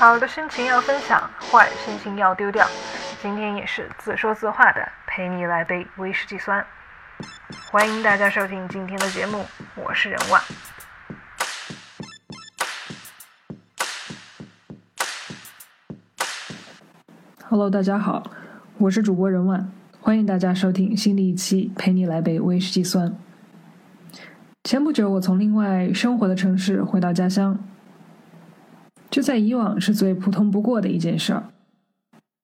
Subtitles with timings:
[0.00, 2.66] 好的心情要分享，坏心情要丢掉。
[3.20, 6.64] 今天也是自说自话的，陪你来杯威士忌酸。
[7.70, 9.44] 欢迎大家收听今天的节目，
[9.76, 10.40] 我是任万。
[17.44, 18.22] Hello，大家好，
[18.78, 19.70] 我是主播任万，
[20.00, 23.14] 欢迎大家收听新的一期陪你来杯威士忌酸。
[24.64, 27.62] 前不久，我从另外生活的城市回到家乡。
[29.10, 31.44] 就在以往是最普通不过的一件事儿。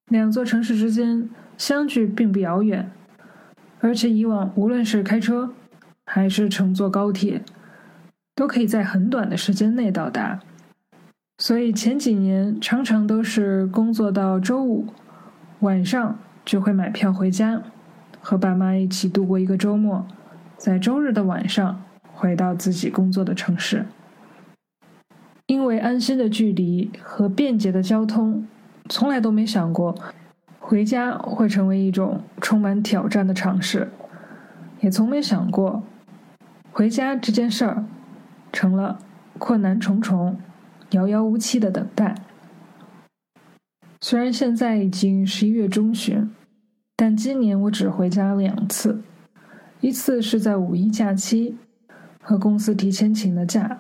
[0.08, 2.90] 两座城市之间相距并不遥远，
[3.80, 5.52] 而且以往无论是开车
[6.04, 7.42] 还是乘坐高铁，
[8.34, 10.40] 都可以在很短的时间内到达。
[11.38, 14.86] 所以前几年常常都是工作到周五
[15.60, 17.60] 晚上就会买票回家，
[18.20, 20.06] 和爸妈一起度过一个周末，
[20.56, 21.82] 在周日的晚上
[22.14, 23.84] 回到自己工作的城市。
[25.46, 28.46] 因为安心的距离和便捷的交通，
[28.88, 29.96] 从来都没想过
[30.58, 33.88] 回家会成为一种充满挑战的尝试，
[34.80, 35.84] 也从没想过
[36.72, 37.84] 回家这件事儿
[38.52, 38.98] 成了
[39.38, 40.36] 困难重重、
[40.90, 42.16] 遥遥无期的等待。
[44.00, 46.28] 虽然现在已经十一月中旬，
[46.96, 49.00] 但今年我只回家两次，
[49.80, 51.56] 一次是在五一假期，
[52.20, 53.78] 和公司提前请的假。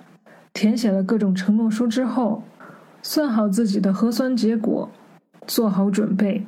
[0.56, 2.42] 填写了各种承诺书之后，
[3.02, 4.88] 算好自己的核酸结果，
[5.46, 6.46] 做好准备，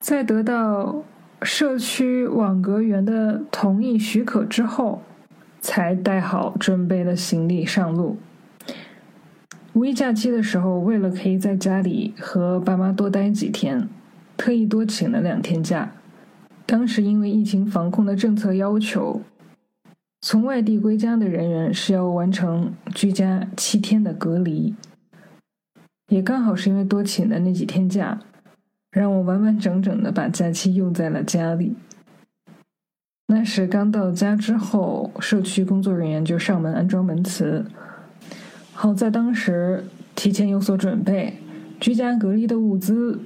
[0.00, 1.02] 在得到
[1.40, 5.00] 社区网格员的同意许可之后，
[5.62, 8.18] 才带好准备的行李上路。
[9.72, 13.88] 五一假期的时候，为了可以在家里和爸妈多待几天，
[14.36, 15.90] 特意多请了两天假。
[16.66, 19.22] 当时因为疫情防控的政策要求。
[20.24, 24.72] 从外地归家的人员是要完成居家七天的隔离，
[26.10, 28.20] 也刚好是因为多请的那几天假，
[28.92, 31.74] 让我完完整整的把假期用在了家里。
[33.26, 37.66] 那时刚到家之后，社区工作人员就上门安装门磁，
[38.72, 41.36] 好在当时提前有所准备，
[41.80, 43.18] 居家隔离的物资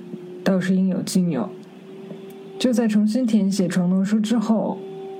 [0.42, 1.50] 倒是应有尽有。
[2.58, 4.78] 就在重新填写承诺书之后。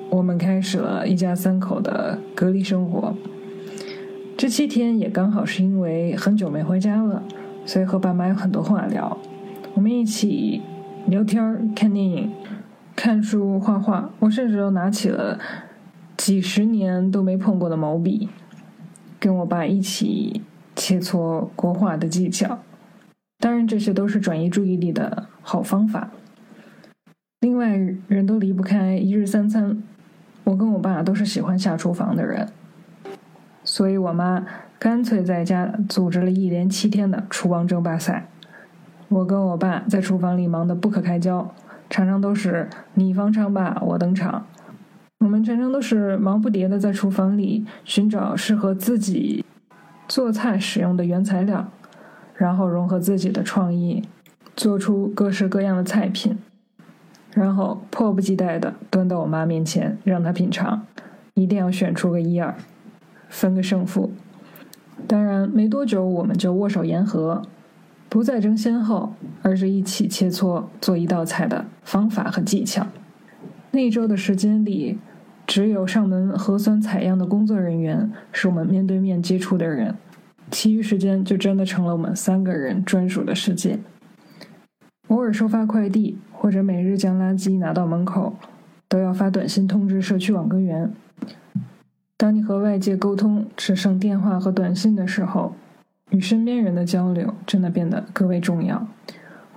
[0.08, 3.14] 我们开始了一家三口的隔离生活。
[4.36, 7.22] 这七天也刚好是因为很久没回家了，
[7.64, 9.16] 所以和爸妈有很多话聊。
[9.74, 10.62] 我们一起
[11.06, 12.32] 聊天、看电影、
[12.94, 14.10] 看书、画画。
[14.20, 15.38] 我甚至都拿起了
[16.16, 18.28] 几十年都没碰过的毛笔，
[19.18, 20.42] 跟我爸一起
[20.74, 22.58] 切磋国画的技巧。
[23.38, 26.10] 当然，这些都是转移注意力的好方法。
[27.40, 27.78] 另外，
[28.08, 29.82] 人都离不开一日三餐。
[30.46, 32.48] 我跟我爸都是喜欢下厨房的人，
[33.64, 34.46] 所以我妈
[34.78, 38.28] 干脆在家组织了一连七天的厨王争霸赛。
[39.08, 41.52] 我跟我爸在厨房里忙得不可开交，
[41.90, 44.46] 常常都是你方唱罢我登场。
[45.18, 49.44] 我们全程都是忙不迭的在厨房里寻找适合自己
[50.06, 51.66] 做菜使用的原材料，
[52.36, 54.04] 然后融合自己的创意，
[54.54, 56.38] 做出各式各样的菜品。
[57.36, 60.86] 然后迫不及待的端到我妈面前，让她品尝，
[61.34, 62.54] 一定要选出个一二，
[63.28, 64.10] 分个胜负。
[65.06, 67.42] 当然，没多久我们就握手言和，
[68.08, 72.86] 不再争先后，而是一起切磋做一道菜的方法和技巧。
[73.72, 74.98] 那一周的时间里，
[75.46, 79.94] 只有上门核酸采样的工作人员是我们面对面接触的人，
[80.50, 83.78] 其余时间就真的成了我们三个人专属的世界。
[85.08, 88.34] 偶尔收发快递，或者每日将垃圾拿到门口，
[88.88, 90.92] 都要发短信通知社区网格员。
[92.16, 95.54] 当你和外界沟通只剩电话和短信的时候，
[96.10, 98.86] 与身边人的交流真的变得格外重要。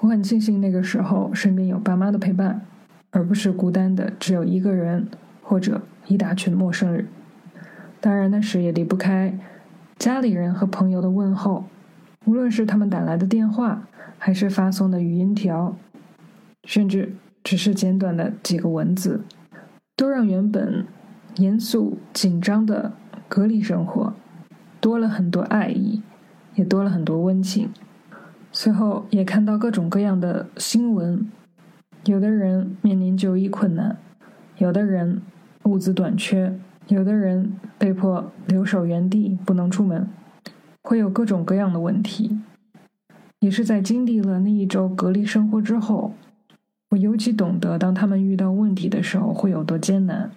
[0.01, 2.61] 我很庆幸那个时候身边有爸妈的陪伴，
[3.11, 5.07] 而不是孤单的只有一个人
[5.41, 7.07] 或者一大群陌生人。
[7.99, 9.37] 当然，那时也离不开
[9.97, 11.65] 家里人和朋友的问候，
[12.29, 13.87] 无论是他们打来的电话。
[14.21, 15.77] 还是发送的语音条，
[16.65, 19.21] 甚至只是简短的几个文字，
[19.95, 20.85] 都让原本
[21.37, 22.91] 严肃紧张的
[23.29, 24.13] 隔离生活
[24.81, 26.01] 多了很多爱意，
[26.55, 27.69] 也多了很多温情。
[28.51, 31.25] 随后也看到各种各样的新闻，
[32.03, 33.97] 有的人面临就医困难，
[34.57, 35.21] 有的人
[35.63, 36.59] 物资短缺，
[36.89, 40.05] 有的人被迫留守原地不能出门，
[40.89, 42.39] 会有各种各样的问题。
[43.41, 46.15] 也是在经历了那一周隔离生活之后，
[46.89, 50.31] 我尤其懂得，当他们遇到问题的时候会有多艰难，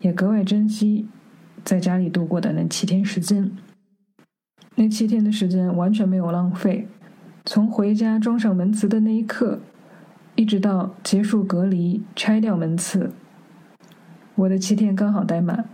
[0.00, 1.06] 也格外珍惜
[1.64, 3.50] 在家里度过的那七天时间。
[4.74, 6.86] 那七天的时间完全没有浪费，
[7.46, 9.58] 从回家装上门磁的那一刻，
[10.34, 13.10] 一直到结束隔离拆掉门磁，
[14.34, 15.64] 我的七天刚好待满。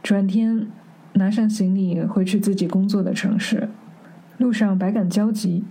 [0.00, 0.68] 转天
[1.14, 3.68] 拿上行李回去自己工作的城市，
[4.38, 5.64] 路上百感交集，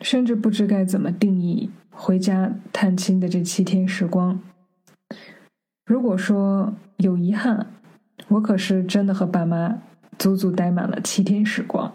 [0.00, 4.40] 甚至不知该怎么定义回家探亲的这七天时光。
[5.86, 7.66] 如果说有遗憾，
[8.28, 9.78] 我可是真的和爸妈
[10.18, 11.92] 足足待满了七天时光。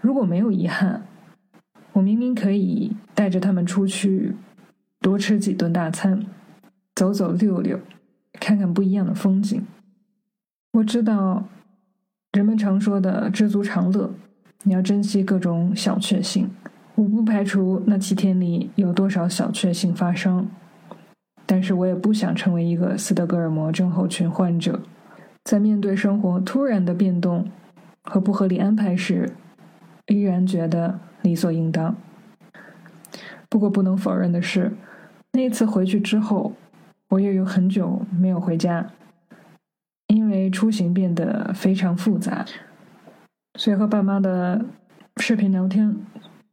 [0.00, 1.06] 如果没有遗憾，
[1.92, 4.34] 我明明可以带着他们出去
[5.00, 6.24] 多吃几顿大餐，
[6.94, 7.80] 走走溜溜，
[8.34, 9.64] 看看不一样的风景。
[10.72, 11.44] 我知道
[12.32, 14.10] 人们常说的知足常乐，
[14.62, 16.50] 你要珍惜各种小确幸。
[16.94, 20.48] 我不排除那七天里有多少小确幸发生。
[21.44, 24.80] 但是我也不想成为一个斯德哥尔摩症候群患者，
[25.44, 27.46] 在面对生活突然的变动
[28.04, 29.30] 和不合理安排时，
[30.06, 31.94] 依然觉得理所应当。
[33.50, 34.72] 不过不能否认的是，
[35.32, 36.54] 那次回去之后，
[37.10, 38.86] 我又有很久没有回家，
[40.52, 42.44] 出行变得非常复杂，
[43.58, 44.64] 所以和爸妈的
[45.16, 45.96] 视频聊天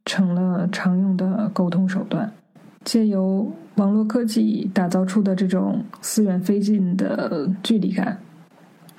[0.05, 2.31] 成了常用的沟通手段。
[2.85, 8.17] 借由网络科技打造出的这种似远非近的距离感，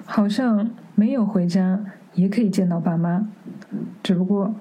[0.04, 1.82] 好像没有回家
[2.14, 3.26] 也可以见到爸妈。
[4.02, 4.54] 只不过，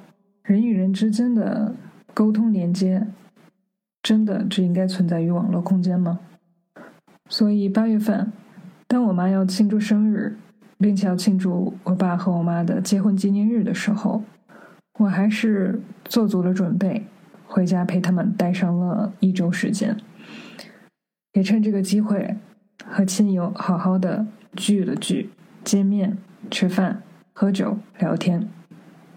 [0.43, 1.75] 人与人之间的
[2.13, 3.05] 沟通连接，
[4.01, 6.19] 真的只应该存在于网络空间吗？
[7.27, 8.31] 所以八月份，
[8.89, 10.35] 当我妈要庆祝生日，
[10.79, 14.23] 并且要庆祝我爸和我妈的结婚纪念日的时候，
[14.97, 17.05] 我还是做足了准备。
[17.45, 19.95] 回家陪他们待上了一周时间，
[21.33, 22.35] 也趁这个机会
[22.83, 24.25] 和亲友好好的
[24.55, 25.29] 聚了聚，
[25.63, 26.17] 见面、
[26.49, 27.03] 吃饭、
[27.33, 28.49] 喝酒、聊天。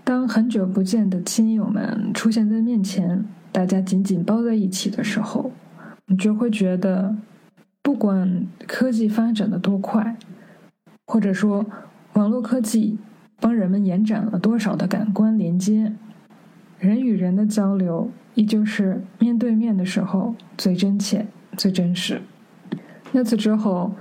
[0.04, 5.50] 当很久不见的亲友们出现在面前，大家紧紧抱在一起的时候，
[6.06, 7.14] 你就会觉得，
[7.82, 10.16] 不管科技发展的多快，
[11.06, 11.66] 或者说
[12.14, 12.98] 网络科技
[13.40, 15.92] 帮人们延展了多少的感官连接，
[16.78, 18.10] 人与人的交流。
[18.34, 22.22] 依旧是面对面的时候最真切、最真实。
[23.12, 23.92] 那次之后，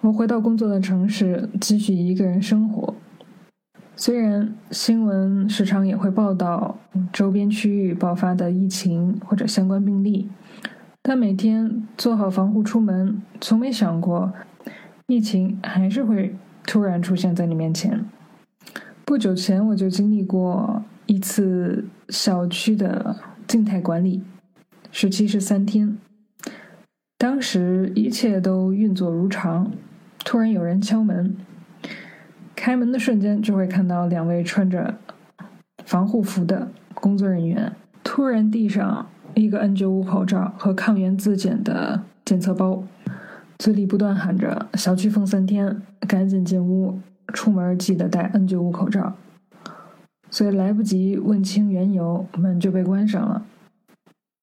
[0.00, 2.92] 我回到工作的城市，继续一个人生活。
[3.94, 6.76] 虽然新闻时常也会报道
[7.12, 10.28] 周边区域爆发的疫情或者相关病例，
[11.02, 14.32] 但每天做好防护出门，从没想过
[15.06, 16.34] 疫情还是会
[16.64, 18.04] 突然出现在你面前。
[19.04, 23.16] 不久前我就经历过一次小区的。
[23.44, 24.22] 静态管理，
[24.90, 25.98] 时期是三天。
[27.18, 29.70] 当时一切都运作如常，
[30.24, 31.36] 突然有人敲门。
[32.56, 34.94] 开门的瞬间，就会看到两位穿着
[35.84, 37.70] 防护服的工作人员
[38.02, 42.82] 突然递上一个 N95 口罩和抗原自检的检测包，
[43.58, 46.98] 嘴里不断喊着“小区封三天，赶紧进屋，
[47.32, 49.14] 出门记得戴 N95 口罩”。
[50.30, 53.44] 所以来不及问清缘由，门就被关上了。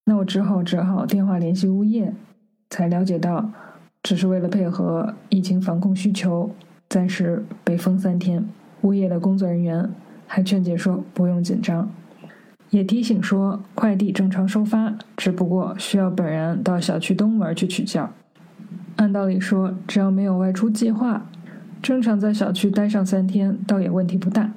[0.05, 2.13] 那我只好只好电话联系物业，
[2.69, 3.51] 才了解到，
[4.03, 6.51] 只是为了配合疫情防控需求，
[6.87, 8.43] 暂时被封三天。
[8.81, 9.89] 物业的工作人员
[10.25, 11.91] 还劝解说不用紧张，
[12.69, 18.07] 也提醒说快递正常收发，只不过需要本人到小区东门去取件。
[18.97, 21.25] 按道理说，只要没有外出计划，
[21.81, 24.51] 正常在小区待上三天，倒也问题不大。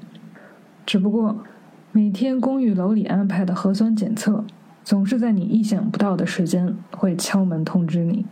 [0.85, 1.45] 只不过，
[1.93, 4.45] 每天公寓楼里安排的核酸检测，
[4.83, 8.27] 总是在你意想不到的时间会敲门通知你。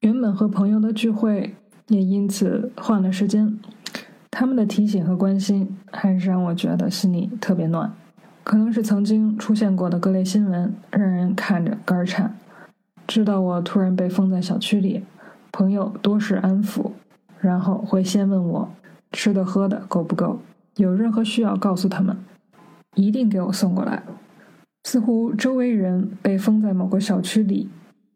[0.00, 1.54] 原本和朋友的聚会
[1.88, 3.58] 也因此换了时间。
[4.30, 7.92] 他们的提醒和关心，还是让我觉得心里特别暖。
[8.42, 12.34] 可能是曾经出现过的各类新闻，让人看着肝颤。
[13.06, 15.04] 知道我突然被封在小区里，
[15.52, 16.92] 朋友多是安抚，
[17.40, 18.70] 然后会先问我
[19.12, 20.40] 吃的喝的够不够。
[20.76, 22.16] 有任何需要，告诉他们，
[22.94, 24.02] 一定给我送过来。
[24.84, 27.68] 似乎周围人被封在某个小区里，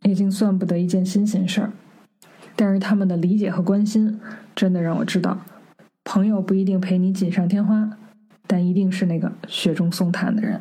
[0.02, 1.72] 已经算不得一件新鲜事儿。
[2.56, 4.20] 但是他们的理解和关心，
[4.54, 5.36] 真的让我知道，
[6.04, 7.90] 朋友不一定陪你锦上添花，
[8.46, 10.60] 但一定是那个雪中送炭的人。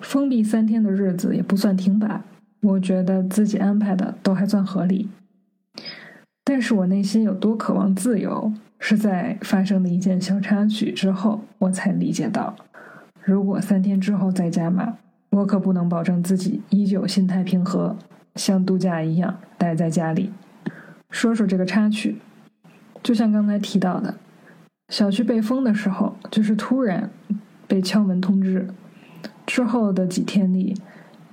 [0.00, 2.22] 封闭三天的日子也不算停摆，
[2.60, 5.08] 我觉得自己安排的都还算合理。
[6.44, 8.52] 但是我内心有多渴望自由？
[8.84, 12.56] 是在发生的一件小插曲之后，我才理解到，
[13.22, 14.98] 如果三天之后再加码，
[15.30, 17.96] 我可不能保证自己依旧心态平和，
[18.34, 20.32] 像度假一样待在家里。
[21.10, 22.16] 说说这个插曲，
[23.04, 24.16] 就像刚才提到的，
[24.92, 27.08] 小区被封的时候，就是突然
[27.66, 28.68] 被敲门通知，
[29.46, 30.76] 之后的几天里，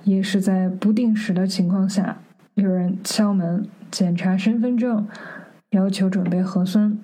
[0.02, 2.16] 也是在不定时的情况下，
[2.54, 5.06] 有人敲门检查身份证，
[5.72, 6.96] 要求准备核酸。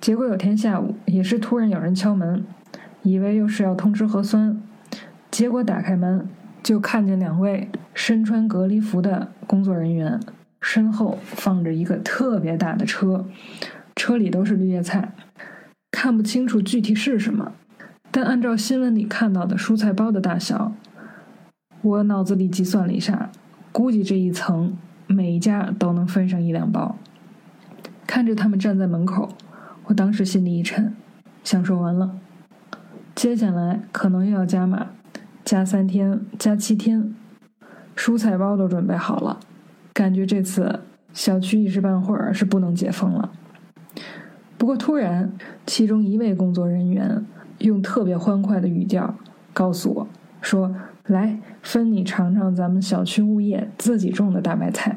[0.00, 2.42] 结果有天下午，也是突然有人敲门，
[3.02, 4.58] 以为又是要通知核酸，
[5.30, 6.26] 结果打开门
[6.62, 10.18] 就看见两位身穿隔离服的工作人员，
[10.62, 13.26] 身后放着一个特别大的车，
[13.94, 15.12] 车里都是绿叶菜，
[15.92, 17.52] 看不清楚具体是什么，
[18.10, 20.72] 但按照新闻里看到的蔬菜包的大小，
[21.82, 23.30] 我脑子里计算了一下，
[23.70, 26.96] 估计这一层每一家都能分上一两包。
[28.04, 29.28] 看着他们站在门口。
[29.86, 30.94] 我当时心里一沉，
[31.42, 32.16] 想说完了，
[33.16, 34.86] 接下来可能又要加码，
[35.44, 37.12] 加三天，加七天，
[37.96, 39.40] 蔬菜包都准备好了，
[39.92, 40.80] 感觉这次
[41.12, 43.32] 小区一时半会儿是不能解封了。
[44.62, 45.32] 不过突然，
[45.66, 47.26] 其中一位工作人员
[47.58, 49.12] 用特别欢快的语调
[49.52, 50.06] 告诉我
[50.40, 50.72] 说
[51.08, 54.96] ：“来，分你尝尝咱们小区物业自己种的大白菜。”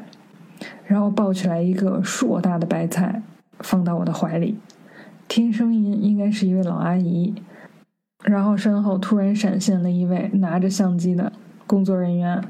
[0.86, 3.20] 然后抱起来一个硕大的白菜，
[3.58, 4.56] 放到我的怀里。
[5.26, 7.34] 听声音应该是一位老阿姨，
[8.22, 11.32] 然后身后突然闪现了一位拿着相机的
[11.66, 12.40] 工作人员。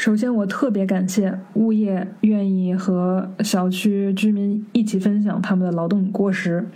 [0.00, 6.66] 首先，我特别感谢物业愿意和小区居民一起分享他们的劳动果实，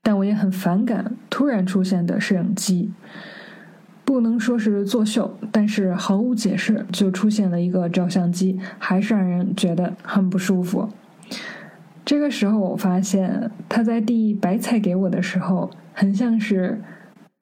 [0.00, 2.90] 但我也很反感突然出现的摄影机。
[4.06, 10.88] 不能说是作秀，但是毫无解释就出现了一个照相机，还是让人觉得很不舒服。
[12.06, 16.80] 这个时候，我发现他在递白菜给我的时候，很像是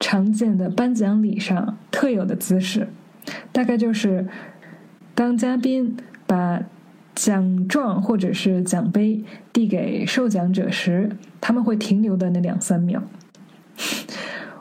[0.01, 2.89] 常见的颁奖礼上特有的姿势，
[3.53, 4.27] 大概就是
[5.21, 6.63] 当嘉宾把
[7.13, 9.23] 奖状或者是奖杯
[9.53, 13.03] 递给受奖者时，他们会停留的那两三秒。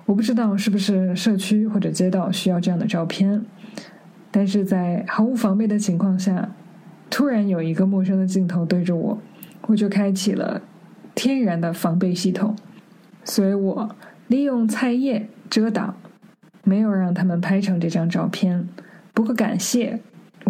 [0.05, 3.43] 我不知道是不是社区或者街道需要这样的照片，
[4.31, 6.51] 但是在毫无防备的情况下，
[7.09, 9.19] 突然有一个陌生的镜头对着我。
[9.63, 10.61] 我就开启了
[11.15, 12.55] 天然的防备系统，
[13.25, 15.97] 所以我利用菜叶遮挡，
[16.65, 18.69] 没有让他们拍成这张照片。
[19.15, 20.01] 不过感谢，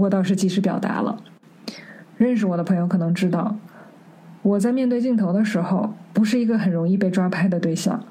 [0.00, 1.22] 我倒是及时表达了。
[2.16, 3.56] 认识我的朋友可能知道，
[4.42, 8.02] 我在面对镜头的时候，不是一个很容易被抓拍的对象。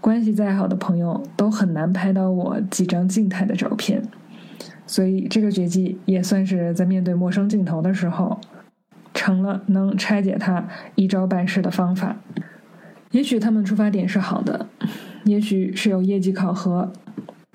[0.00, 4.02] 关系再好的朋友都很难拍到我几张静态的照片，
[4.86, 8.38] 所以这个绝技也算是在面对陌生镜头的时候。
[9.14, 12.16] 成了能拆解他一招半式的方法。
[13.12, 14.66] 也许他们出发点是好的，
[15.24, 16.92] 也许是有业绩考核，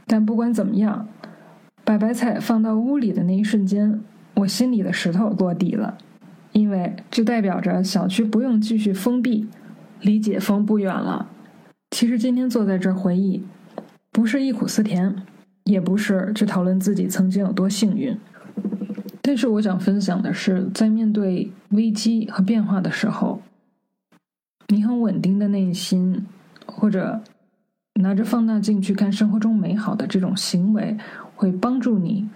[0.07, 1.07] 但不管怎么样，
[1.83, 4.01] 把白菜放到屋里的那一瞬间，
[4.35, 5.97] 我心里的石头落地了，
[6.51, 9.47] 因为这代表着小区不用继续封闭，
[10.01, 11.27] 离解封不远了。
[11.89, 13.43] 其实今天坐在这儿回忆，
[14.11, 15.13] 不是忆苦思甜，
[15.65, 18.17] 也不是去讨论自己曾经有多幸运。
[19.21, 23.41] 但是我想分享的是，在面对危机和变化的时候，
[24.69, 26.25] 你很稳定的内心，
[26.65, 27.21] 或者
[27.95, 30.97] 拿着放大镜去看生活中美好的这种行为，
[31.41, 32.29] 会帮助你，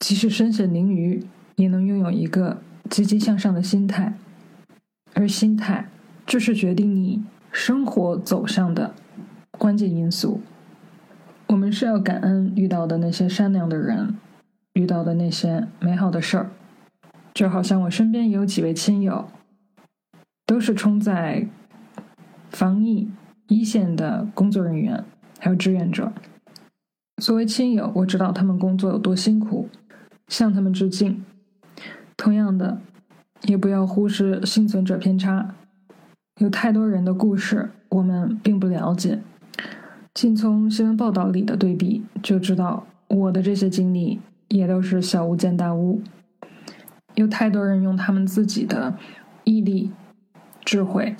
[0.00, 1.22] 即使身陷囹圄，
[1.54, 4.12] 也能拥有一个积极向上的心态。
[5.14, 5.88] 而心态，
[6.26, 8.92] 就是决定你生活走向的
[9.52, 10.40] 关键因素。
[11.46, 14.16] 我们是要感恩遇到的那些善良的人。
[14.72, 16.50] 遇到的那些美好的事儿，
[17.32, 19.28] 就好像我身边也有几位亲友，
[20.44, 21.46] 都是冲在
[22.50, 23.10] 防疫
[23.46, 25.04] 一线的工作人员，
[25.38, 26.12] 还有志愿者。
[27.20, 29.68] 作为亲友，我知道他们工作有多辛苦，
[30.28, 31.22] 向他们致敬。
[32.16, 32.80] 同样的，
[33.42, 35.54] 也不要忽视幸存者偏差，
[36.40, 39.20] 有太多人的故事我们并不了解，
[40.14, 44.20] 仅从新闻报道里的对比就知道我的这些经历。
[44.48, 46.02] 也都是小巫见大巫，
[47.14, 48.96] 有太多人用他们自己的
[49.44, 49.92] 毅力、
[50.64, 51.14] 智慧，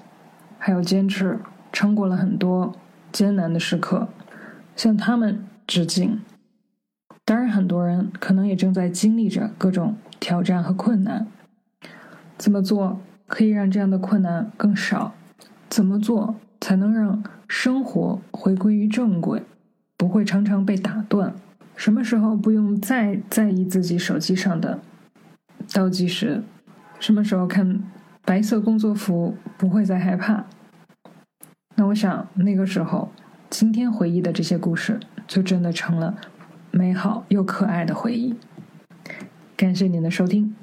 [0.58, 1.38] 还有坚持，
[1.70, 2.74] 撑过了很多
[3.12, 4.08] 艰难的时刻，
[4.74, 6.20] 向他们致敬。
[7.24, 11.28] 当然，很多人可能也正在经历着各种挑战和困难。
[12.36, 15.14] 怎么做可以让这样的困难更少？
[15.68, 19.44] 怎么做才能让生活回归于正轨，
[19.96, 21.32] 不会常常被打断？
[21.76, 24.80] 什么时候不用再在意自己手机上的
[25.72, 26.42] 倒计时？
[26.98, 27.80] 什么时候看
[28.24, 30.46] 白色工作服不会再害怕？
[31.76, 33.12] 那我想那个时候，
[33.48, 34.98] 今天回忆的这些故事
[35.30, 36.16] 就真的成了
[36.72, 38.34] 美好又可爱的回忆。
[39.56, 40.56] 感谢您的收听。